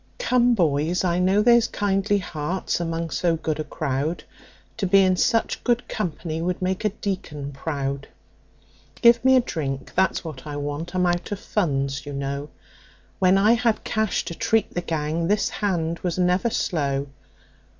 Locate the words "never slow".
16.17-17.05